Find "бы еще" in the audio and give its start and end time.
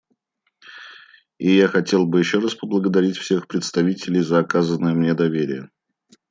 2.07-2.39